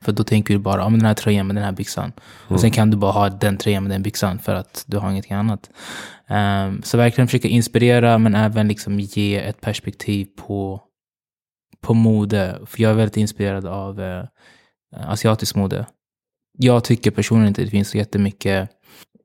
[0.03, 2.03] För då tänker du bara, ja men den här tröjan med den här byxan.
[2.03, 2.13] Mm.
[2.47, 5.11] Och sen kan du bara ha den tröjan med den byxan för att du har
[5.11, 5.69] ingenting annat.
[6.29, 10.81] Um, så verkligen försöka inspirera men även liksom ge ett perspektiv på,
[11.81, 12.59] på mode.
[12.65, 14.23] För jag är väldigt inspirerad av uh,
[14.95, 15.85] asiatisk mode.
[16.57, 18.69] Jag tycker personligen inte det finns så jättemycket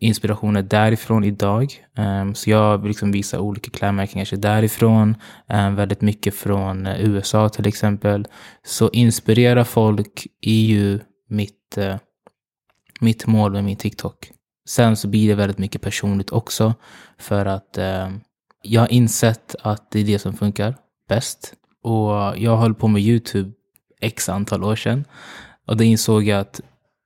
[0.04, 1.84] inspirationer därifrån idag.
[1.98, 5.16] Um, så jag vill liksom visa olika klädmärken kanske därifrån.
[5.48, 8.26] Um, väldigt mycket från eh, USA till exempel.
[8.66, 11.96] Så inspirera folk är ju mitt, uh,
[13.00, 14.30] mitt mål med min TikTok.
[14.68, 16.74] Sen så blir det väldigt mycket personligt också.
[17.18, 18.16] För att uh,
[18.62, 20.74] jag har insett att det är det som funkar
[21.08, 21.54] bäst.
[21.82, 23.50] Och jag höll på med YouTube
[24.00, 25.04] x antal år sedan.
[25.66, 26.60] Och då insåg jag att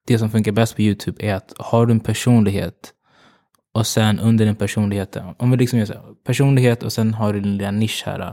[0.08, 2.92] det som funkar bäst på YouTube är att har du en personlighet
[3.74, 7.32] och sen under den personligheten, om vi liksom gör så här, personlighet och sen har
[7.32, 8.20] du din lilla nisch här.
[8.20, 8.32] Äh,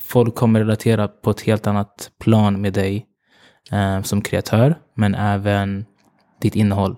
[0.00, 3.06] folk kommer relatera på ett helt annat plan med dig
[3.72, 5.84] eh, som kreatör, men även
[6.40, 6.96] ditt innehåll.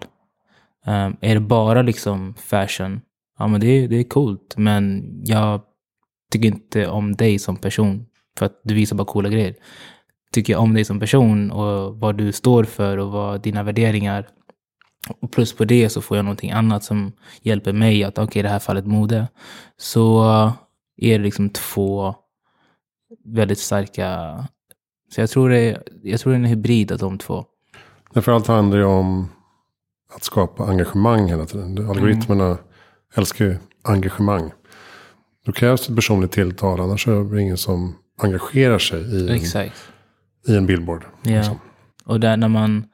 [0.87, 3.01] Um, är det bara liksom fashion,
[3.39, 5.61] ja men det, det är coolt, men jag
[6.33, 8.07] tycker inte om dig som person
[8.39, 9.55] för att du visar bara coola grejer
[10.33, 14.29] tycker jag om dig som person och vad du står för och vad dina värderingar.
[15.21, 17.13] Och plus på det så får jag någonting annat som
[17.43, 19.29] hjälper mig att, okej, okay, i det här fallet mode.
[19.77, 20.23] Så
[20.97, 22.15] är det liksom två
[23.25, 24.39] väldigt starka...
[25.15, 27.45] Så jag tror det är, jag tror det är en hybrid av de två.
[28.15, 29.29] Därför allt handlar ju om
[30.15, 31.91] att skapa engagemang hela tiden.
[31.91, 32.59] Algoritmerna mm.
[33.15, 34.51] älskar ju engagemang.
[35.45, 39.93] Då krävs det personligt tilltal, annars är det ingen som engagerar sig i Exakt
[40.49, 41.05] i en billboard.
[41.23, 41.37] Ja.
[41.37, 41.59] Liksom.
[42.05, 42.85] Och där när man,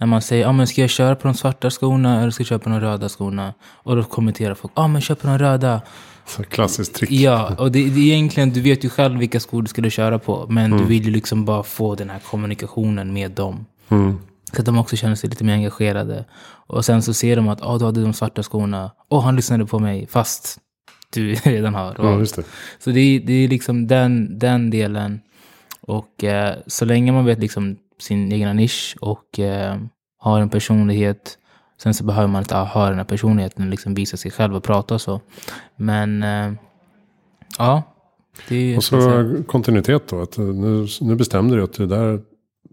[0.00, 2.48] när man säger, ah, men ska jag köra på de svarta skorna eller ska jag
[2.48, 3.54] köra på de röda skorna?
[3.62, 5.82] Och då kommenterar folk, ja ah, men kör på de röda.
[6.26, 7.10] Så klassiskt trick.
[7.10, 10.18] Ja, och det, det är egentligen, du vet ju själv vilka skor du skulle köra
[10.18, 10.46] på.
[10.48, 10.78] Men mm.
[10.78, 13.66] du vill ju liksom bara få den här kommunikationen med dem.
[13.88, 14.18] Mm.
[14.52, 16.24] Så att de också känner sig lite mer engagerade.
[16.66, 18.90] Och sen så ser de att oh, du hade de svarta skorna.
[19.08, 20.58] Och han lyssnade på mig fast
[21.12, 21.96] du redan har.
[21.98, 22.42] Ja, just det.
[22.78, 25.20] Så det är, det är liksom den, den delen.
[25.90, 29.76] Och eh, så länge man vet liksom sin egna nisch och eh,
[30.18, 31.38] har en personlighet.
[31.82, 34.62] Sen så behöver man inte ha den här personligheten och liksom visa sig själv och
[34.64, 35.20] prata och så.
[35.76, 36.52] Men eh,
[37.58, 37.82] ja.
[38.48, 40.22] Det Och så kontinuitet då.
[40.22, 42.20] Att nu, nu bestämde du att du är där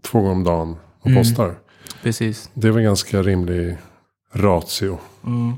[0.02, 1.20] två gånger om dagen och Mm.
[1.22, 1.54] postar.
[2.02, 2.50] Precis.
[2.54, 3.76] Det är väl ganska rimlig
[4.34, 4.98] ratio.
[5.26, 5.52] Mm.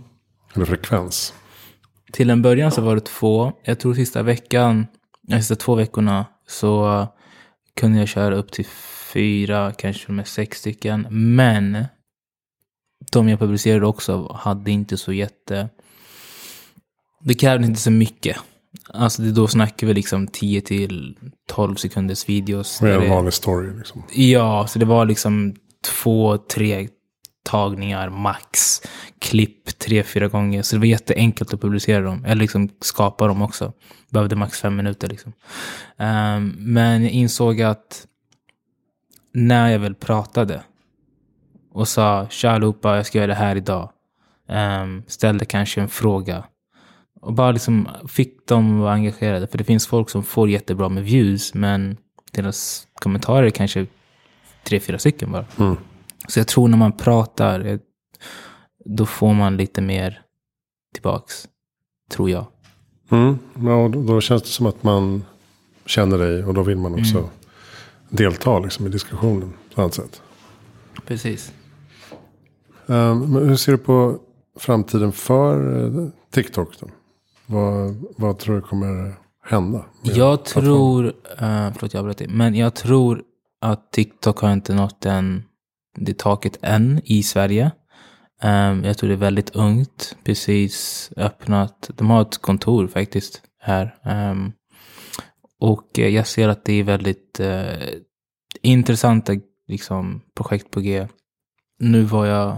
[0.55, 1.35] Eller frekvens.
[2.12, 3.53] Till en början så var det två.
[3.62, 4.87] Jag tror sista veckan,
[5.23, 7.07] de sista två veckorna så
[7.76, 8.66] kunde jag köra upp till
[9.12, 11.06] fyra, kanske till och med sex stycken.
[11.11, 11.85] Men
[13.12, 15.68] de jag publicerade också hade inte så jätte...
[17.22, 18.37] Det krävde inte så mycket.
[18.88, 22.80] Alltså det, då snackar vi liksom 10 till 12 sekunders videos.
[22.83, 24.02] Med en vanlig story liksom.
[24.12, 25.54] Ja, så det var liksom
[25.85, 26.88] två, tre
[27.51, 28.83] tagningar max.
[29.19, 30.63] Klipp tre, fyra gånger.
[30.63, 32.25] Så det var jätteenkelt att publicera dem.
[32.25, 33.73] Eller liksom skapa dem också.
[34.11, 35.33] Behövde max fem minuter liksom.
[35.97, 38.07] Um, men jag insåg att
[39.33, 40.63] när jag väl pratade
[41.73, 43.91] och sa tja allihopa, jag ska göra det här idag.
[44.49, 46.45] Um, ställde kanske en fråga.
[47.21, 49.47] Och bara liksom fick dem att vara engagerade.
[49.47, 51.97] För det finns folk som får jättebra med views, men
[52.33, 53.87] deras kommentarer är kanske
[54.65, 55.45] tre, fyra stycken bara.
[55.59, 55.77] Mm.
[56.31, 57.79] Så jag tror när man pratar, eh,
[58.85, 60.23] då får man lite mer
[60.95, 61.49] tillbaks.
[62.11, 62.47] Tror jag.
[63.11, 63.38] Mm.
[63.55, 65.25] Ja, och då, då känns det som att man
[65.87, 67.31] känner dig och då vill man också Mm.
[68.09, 70.23] delta liksom, i diskussionen på annat sätt.
[71.07, 71.53] Precis.
[72.87, 74.19] Um, men hur ser du på
[74.59, 76.87] framtiden för eh, TikTok då?
[77.47, 79.14] Vad, vad tror du kommer
[79.45, 79.85] hända?
[80.03, 83.23] Jag tror, uh, förlåt jag avbröt men jag tror
[83.61, 85.43] att TikTok har inte nått den,
[85.96, 87.70] det taket än i Sverige.
[88.42, 91.90] Um, jag tror det är väldigt ungt, precis öppnat.
[91.94, 93.94] De har ett kontor faktiskt här.
[94.05, 94.53] Um,
[95.61, 97.88] och eh, jag ser att det är väldigt uh,
[98.62, 99.33] intressanta
[99.68, 101.09] liksom, projekt på G.
[101.79, 102.57] Nu var jag,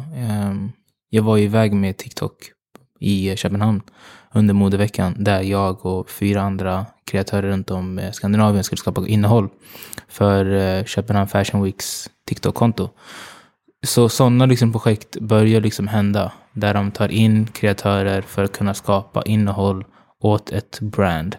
[0.50, 0.72] um,
[1.08, 2.36] jag var iväg med TikTok
[3.00, 3.82] i Köpenhamn
[4.34, 9.48] under modeveckan där jag och fyra andra kreatörer runt om i Skandinavien skulle skapa innehåll
[10.08, 12.90] för eh, Köpenhamn Fashion Weeks TikTok-konto.
[13.86, 18.74] Så sådana liksom projekt börjar liksom hända där de tar in kreatörer för att kunna
[18.74, 19.84] skapa innehåll
[20.20, 21.36] åt ett brand.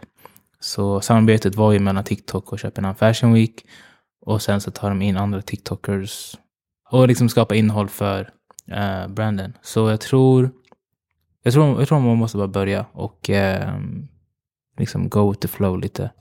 [0.59, 3.65] Så samarbetet var ju mellan TikTok och Köpenhamn Fashion Week
[4.25, 6.35] och sen så tar de in andra TikTokers
[6.89, 8.29] och liksom skapa innehåll för
[8.71, 9.53] eh, branden.
[9.61, 10.51] Så jag tror
[11.43, 13.79] jag tror, jag tror man måste bara börja och eh,
[14.77, 16.11] liksom go with the flow lite.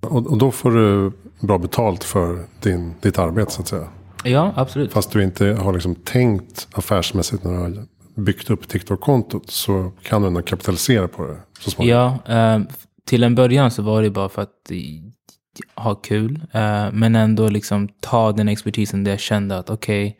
[0.00, 3.88] Och, och då får du bra betalt för din, ditt arbete så att säga.
[4.24, 4.92] Ja, absolut.
[4.92, 7.86] Fast du inte har liksom tänkt affärsmässigt när du har
[8.16, 12.18] byggt upp TikTok-kontot så kan du ändå kapitalisera på det så småningom.
[12.26, 12.60] Ja, eh,
[13.06, 16.40] till en början så var det bara för att eh, ha kul.
[16.52, 20.18] Eh, men ändå liksom ta den expertisen där jag kände att okej,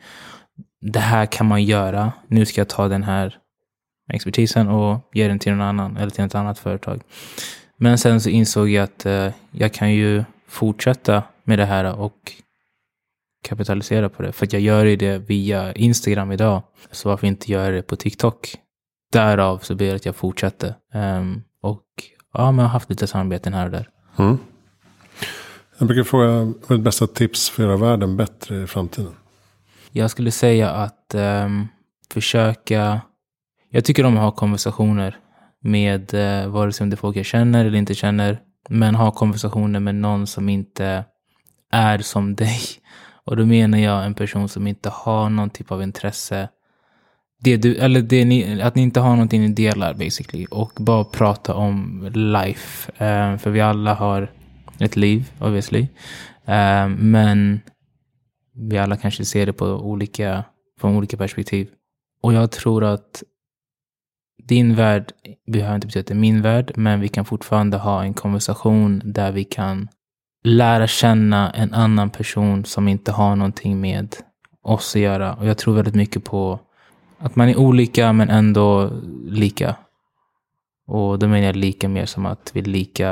[0.81, 2.12] det här kan man göra.
[2.29, 3.37] Nu ska jag ta den här
[4.12, 7.03] expertisen och ge den till någon annan eller till ett annat företag.
[7.77, 12.33] Men sen så insåg jag att eh, jag kan ju fortsätta med det här och
[13.45, 14.33] kapitalisera på det.
[14.33, 16.62] För att jag gör ju det via Instagram idag.
[16.90, 18.57] Så varför inte göra det på TikTok?
[19.12, 20.75] Därav så blir det att jag fortsätter.
[20.93, 21.83] Ehm, och
[22.33, 23.88] ja, men jag har haft lite samarbeten här och där.
[24.17, 24.38] Mm.
[25.79, 29.12] Jag brukar fråga, vad är ditt bästa tips för att göra världen bättre i framtiden?
[29.90, 31.69] Jag skulle säga att ehm,
[32.11, 33.01] försöka...
[33.75, 35.17] Jag tycker om att ha konversationer
[35.61, 38.41] med eh, vare sig om det är folk jag känner eller inte känner.
[38.69, 41.05] Men ha konversationer med någon som inte
[41.71, 42.61] är som dig.
[43.25, 46.49] Och då menar jag en person som inte har någon typ av intresse.
[47.41, 50.47] Det du, eller det ni, att ni inte har någonting ni delar basically.
[50.51, 52.93] Och bara prata om life.
[53.05, 54.31] Eh, för vi alla har
[54.79, 55.89] ett liv obviously.
[56.45, 57.61] Eh, men
[58.55, 60.45] vi alla kanske ser det på olika,
[60.81, 61.69] från olika perspektiv.
[62.23, 63.23] Och jag tror att
[64.47, 65.13] din värld
[65.47, 69.03] behöver inte betyda att det är min värld, men vi kan fortfarande ha en konversation
[69.05, 69.89] där vi kan
[70.45, 74.17] lära känna en annan person som inte har någonting med
[74.63, 75.35] oss att göra.
[75.35, 76.61] Och jag tror väldigt mycket på
[77.19, 78.91] att man är olika men ändå
[79.27, 79.77] lika.
[80.87, 83.09] Och då menar jag lika mer som att vi är lika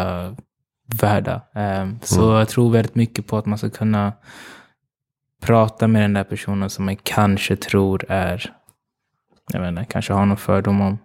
[1.01, 1.41] värda.
[1.55, 2.37] Um, så Mm.
[2.39, 4.13] jag tror väldigt mycket på att man ska kunna
[5.43, 8.53] prata med den där personen som man kanske tror är,
[9.53, 10.99] jag vet inte, kanske har någon fördom om.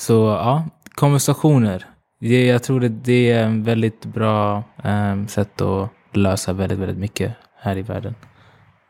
[0.00, 1.86] Så ja, konversationer.
[2.20, 6.98] Det, jag tror det, det är en väldigt bra um, sätt att lösa väldigt, väldigt
[6.98, 8.14] mycket här i världen.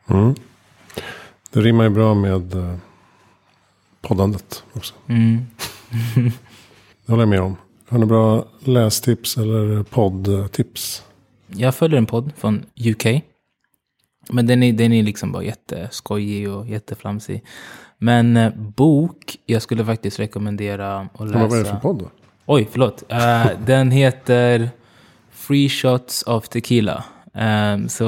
[0.06, 0.34] Mm.
[1.52, 2.76] Det rimmar ju bra med eh,
[4.00, 4.94] poddandet också.
[5.06, 5.46] Mm.
[7.06, 7.56] Det håller jag med om.
[7.88, 11.04] Har ni bra lästips eller poddtips?
[11.46, 13.06] Jag följer en podd från UK.
[14.28, 17.44] Men den är, den är liksom bara jätteskojig och jätteflamsig.
[18.02, 21.76] Men eh, bok, jag skulle faktiskt rekommendera att Men vad är det för läsa.
[21.76, 22.10] podd då?
[22.46, 23.04] Oj, förlåt.
[23.08, 24.70] Eh, den heter
[25.30, 27.04] Free Shots of Tequila.
[27.34, 28.04] Ehm, så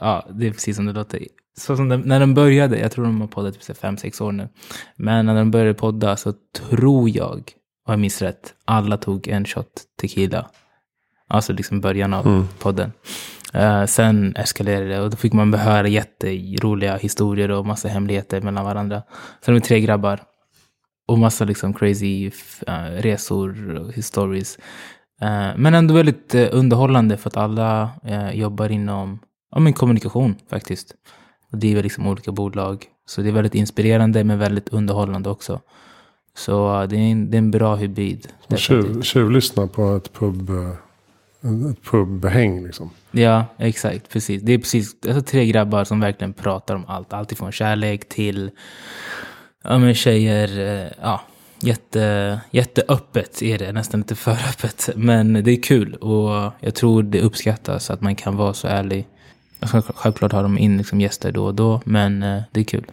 [0.00, 1.22] ja, det är precis som det låter.
[1.58, 4.48] Så som den, när den började, jag tror de har poddat typ 5-6 år nu.
[4.96, 6.32] Men när de började podda så
[6.70, 7.36] tror jag,
[7.86, 9.66] om jag minns rätt, alla tog en shot
[10.00, 10.46] tequila.
[11.28, 12.48] Alltså liksom början av Mm.
[12.58, 12.92] podden.
[13.52, 18.64] Eh, sen eskalerade det och då fick man höra jätteroliga historier och massa hemligheter mellan
[18.64, 19.02] varandra.
[19.44, 20.20] De är tre grabbar.
[21.08, 22.30] Och massa liksom crazy
[22.66, 24.58] eh, resor och stories.
[25.20, 27.90] Eh, men ändå väldigt underhållande för att alla
[28.32, 29.18] jobbar inom
[29.50, 30.94] ja, men kommunikation faktiskt.
[31.52, 32.84] Och driver liksom olika bolag.
[33.06, 35.60] Så det är väldigt inspirerande men väldigt underhållande också.
[36.36, 38.28] Så det, är en, det är en bra hybrid.
[38.56, 40.50] Tjuv, tjuvlyssna på ett pub,
[41.70, 42.90] ett pubhäng liksom.
[43.10, 44.08] Ja, exakt.
[44.08, 44.42] Precis.
[44.42, 47.12] Det är precis alltså, tre grabbar som verkligen pratar om allt.
[47.12, 48.50] Allt ifrån kärlek till
[49.64, 50.82] ja, men tjejer.
[50.84, 51.20] eh, Ja,
[51.60, 53.72] jätte, jätteöppet är det.
[53.72, 54.90] Nästan lite för öppet.
[54.96, 59.06] Men det är kul och jag tror det uppskattas att man kan vara så ärlig.
[59.60, 62.84] Alltså, Självklart har de in liksom gäster då och då, men eh, det är kul.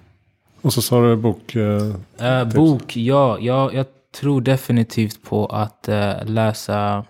[0.61, 1.55] Och så sa du bok.
[1.55, 1.93] Eh,
[2.27, 3.71] Eh, bok, ja, ja.
[3.73, 3.85] Jag
[4.19, 7.05] tror definitivt på att eh, läsa.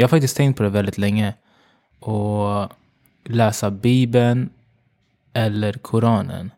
[0.00, 1.34] Jag har faktiskt tänkt på det väldigt länge.
[2.00, 2.68] Och
[3.24, 4.50] läsa Bibeln
[5.32, 6.50] eller Koranen.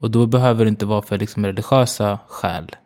[0.00, 2.76] Och då behöver det inte vara för liksom religiösa skäl.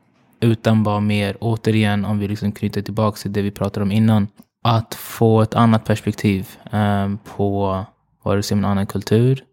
[0.41, 4.29] Utan bara mer, återigen, om vi liksom knyter tillbaka till det vi pratade om innan.
[4.63, 7.85] Att få ett annat perspektiv eh, på
[8.23, 9.45] vare sig en annan kultur.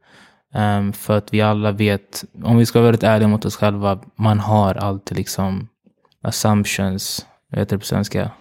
[0.53, 3.99] Ehm, för att vi alla vet, om vi ska vara väldigt ärliga mot oss själva,
[4.15, 5.67] man har alltid liksom
[6.21, 8.31] assumptions, vad heter det på svenska?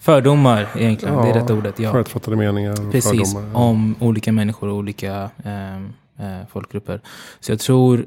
[0.00, 1.78] Fördomar egentligen, det är Ja, rätt ordet.
[1.78, 1.92] Ja.
[1.92, 3.60] Förutfattade meningar Precis, fördomar.
[3.60, 7.00] om olika människor och olika ehm, eh, folkgrupper.
[7.40, 8.06] Så jag tror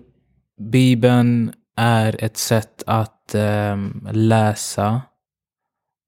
[0.72, 5.02] Bibeln är ett sätt att ehm, läsa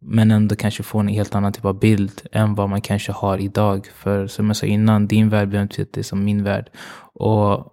[0.02, 3.38] men ändå kanske få en helt annan typ av bild än vad man kanske har
[3.38, 3.88] idag.
[3.96, 6.70] För som jag sa innan, din värld behöver inte som min värld.
[7.14, 7.72] Och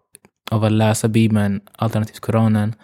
[0.51, 2.75] av att läsa Bibeln, alternativt Koranen,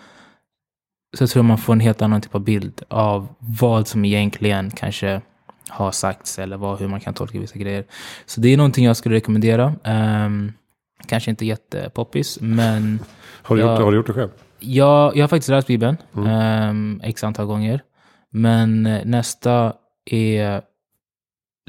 [1.16, 4.70] så tror jag man får en helt annan typ av bild av vad som egentligen
[4.70, 5.20] kanske
[5.68, 7.84] har sagts eller vad, hur man kan tolka vissa grejer.
[8.26, 9.74] Så det är någonting jag skulle rekommendera.
[9.84, 10.52] Ehm,
[11.06, 12.98] kanske inte jättepoppis, men
[13.42, 13.78] Har, du gjort, Ja.
[13.78, 14.30] det- har du gjort det själv?
[14.60, 16.26] jag, jag har faktiskt läst Bibeln Mm.
[16.28, 17.80] ehm, x antal gånger.
[18.30, 19.72] Men eh, nästa
[20.10, 20.62] är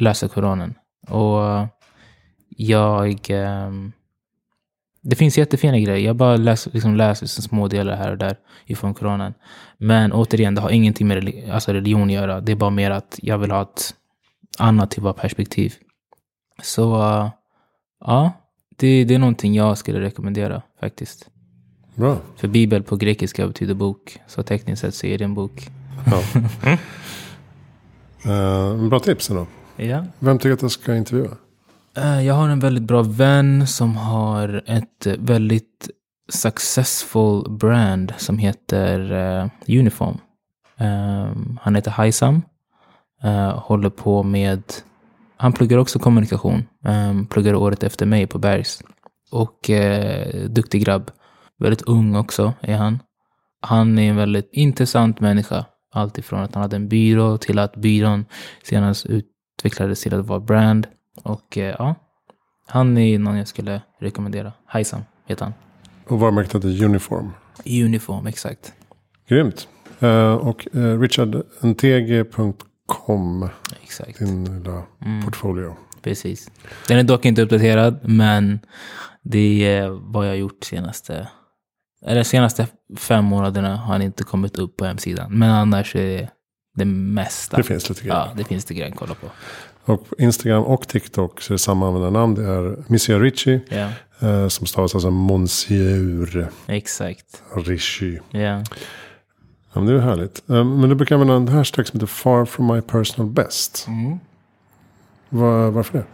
[0.01, 0.73] läsa Koranen.
[1.07, 1.67] Och
[2.49, 3.19] jag...
[3.29, 3.91] ehm,
[5.01, 6.07] det finns jättefina grejer.
[6.07, 9.33] Jag bara läser, liksom läser liksom små delar här och där ifrån Koranen.
[9.77, 12.41] Men återigen, det har ingenting med reli- alltså religion att göra.
[12.41, 13.93] Det är bara mer att jag vill ha ett
[14.57, 15.73] annat typ av perspektiv.
[16.63, 17.29] Så eh,
[18.05, 18.31] ja,
[18.77, 21.29] det, det är någonting jag skulle rekommendera faktiskt.
[21.95, 22.17] Bra.
[22.37, 24.19] För bibel på grekiska betyder bok.
[24.27, 25.67] Så tekniskt sett så är det en bok.
[26.05, 26.41] Ja.
[28.25, 29.47] Eh, bra tips ändå.
[29.77, 30.05] Ja.
[30.19, 31.29] Vem tycker att jag ska intervjua?
[31.97, 35.89] Eh, jag har en väldigt bra vän som har ett väldigt
[36.29, 40.17] successful brand som heter uh, Uniform.
[40.77, 42.41] Um, han heter Haisam.
[43.23, 44.63] Uh, håller på med...
[45.37, 46.63] Han pluggar också kommunikation.
[46.85, 48.83] Um, pluggar året efter mig på Bergs.
[49.31, 51.11] Och uh, duktig grabb.
[51.59, 52.99] Väldigt ung också är han.
[53.61, 55.65] Han är en väldigt intressant människa.
[55.93, 58.25] Allt ifrån att han hade en byrå till att byrån
[58.63, 60.87] senast utvecklades till att vara brand.
[61.23, 61.95] Och eh, ja,
[62.67, 64.53] han är någon jag skulle rekommendera.
[64.65, 65.53] Haisam heter han.
[66.07, 67.31] Och varumärket heter Uniform.
[67.65, 68.73] Uniform, exakt.
[69.29, 69.67] Grymt.
[69.99, 70.99] Eh, och uh,
[72.19, 73.49] richardntg.com.
[73.83, 75.25] Exakt, Din lilla Mm.
[75.25, 75.75] portfolio.
[76.01, 76.51] precis.
[76.87, 78.59] Den är dock inte uppdaterad, men
[79.23, 81.27] det är vad jag har gjort senaste...
[82.05, 85.31] Eller senaste fem månaderna har han inte kommit upp på hemsidan.
[85.39, 86.29] Men annars är det
[86.75, 87.57] det mesta.
[87.57, 88.15] Det finns lite grejer.
[88.15, 89.27] Ja, det finns det grejer att kolla på.
[89.89, 92.35] Och på Instagram och TikTok så är det samma användarnamn.
[92.35, 93.61] Det är Monsieur Richie.
[93.69, 93.89] Ja,
[94.27, 97.43] eh, som stavas alltså Monsieur exakt.
[97.55, 98.21] Richie.
[98.31, 98.63] Ja.
[99.73, 100.49] Ja, men det är härligt.
[100.49, 103.85] Eh, men du brukar använda en hashtag som heter Far from my personal best.
[103.87, 104.19] Mm.
[105.29, 106.05] Var, varför det?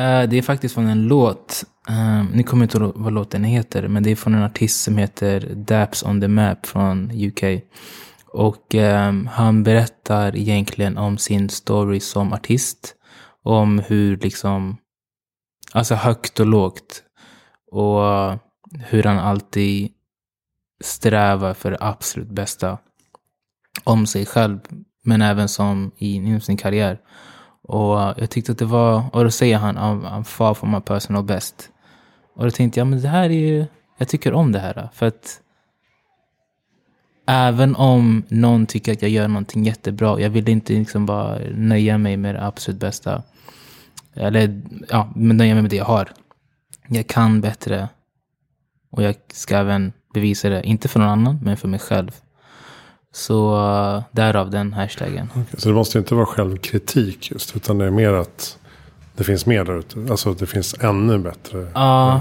[0.00, 1.64] Eh, det är faktiskt från en låt.
[1.90, 3.88] Uh, nu kommer jag inte ihåg vad låten heter.
[3.88, 7.62] Men det är från en artist som heter Daps on the Map från UK.
[8.32, 12.94] Och eh, han berättar egentligen om sin story som artist.
[13.42, 14.76] Om hur liksom,
[15.72, 17.02] alltså högt och lågt.
[17.72, 18.00] Och
[18.80, 19.90] hur han alltid
[20.84, 22.78] strävar för det absolut bästa.
[23.84, 24.60] Om sig själv,
[25.04, 26.98] men även som i, inom sin karriär.
[27.62, 30.80] Och jag tyckte att det var, och då säger han I'm, I'm far from my
[30.80, 31.70] personal best.
[32.36, 33.66] Och då tänkte jag, men det här är ju,
[33.98, 34.88] jag tycker om det här.
[34.92, 35.41] För att
[37.26, 41.98] även om någon tycker att jag gör någonting jättebra, jag vill inte liksom bara nöja
[41.98, 43.22] mig med det absolut bästa.
[44.14, 46.12] Eller ja, nöja mig med det jag har.
[46.88, 47.88] Jag kan bättre.
[48.90, 52.10] Och jag ska även bevisa det, inte för någon annan, men för mig själv.
[53.12, 55.28] Så uh, därav den hashtaggen.
[55.30, 58.58] Okay, så det måste inte vara självkritik just, utan det är mer att
[59.16, 60.06] det finns mer där ute.
[60.10, 62.20] Alltså det finns ännu bättre Ja,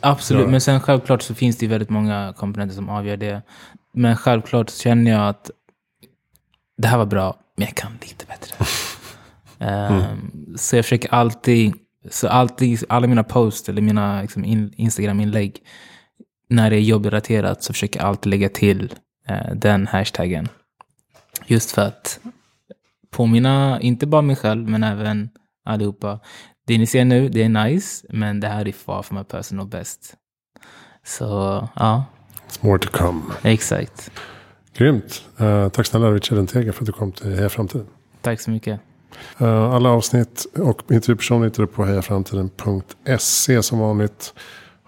[0.00, 0.40] absolut.
[0.40, 0.50] Göra.
[0.50, 3.42] Men sen självklart så finns det väldigt många komponenter som avgör det.
[3.92, 5.50] Men självklart känner jag att
[6.76, 8.56] det här var bra, men jag kan lite bättre.
[9.58, 10.02] mm.
[10.02, 11.74] um, så jag försöker alltid,
[12.10, 15.58] så alltid, alla mina posts eller mina liksom, in, Instagram-inlägg,
[16.48, 18.94] när det är jobbrelaterat så försöker jag alltid lägga till
[19.30, 20.48] uh, den hashtaggen.
[21.46, 22.20] Just för att
[23.10, 25.30] påminna, inte bara mig själv, men även
[25.64, 26.20] allihopa.
[26.66, 29.66] Det ni ser nu, det är nice, men det här är far from my personal
[29.66, 30.14] best.
[31.04, 32.04] Så, ja.
[32.50, 33.22] It's more to come.
[33.42, 34.10] Exakt.
[34.74, 35.24] Grymt.
[35.40, 37.86] Uh, tack snälla Richard Entega för att du kom till Heja Framtiden.
[38.20, 38.80] Tack så mycket.
[39.40, 44.34] Uh, alla avsnitt och intervjupersoner hittar du på hejaframtiden.se som vanligt.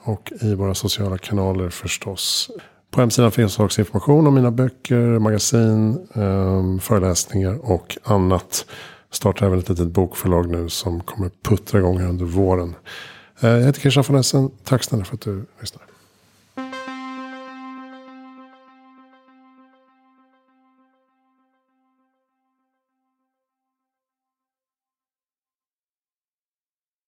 [0.02, 2.50] Och i våra sociala kanaler förstås.
[2.90, 8.66] På hemsidan finns också information om mina böcker, magasin, um, föreläsningar och annat.
[9.10, 12.74] Startar även ett litet bokförlag nu som kommer puttra igång här under våren.
[13.44, 14.50] Uh, jag heter Christian von Essen.
[14.64, 15.91] Tack snälla för att du lyssnar.